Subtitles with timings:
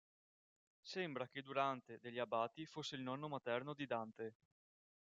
[0.81, 4.35] Sembra che Durante degli Abati fosse il nonno materno di Dante.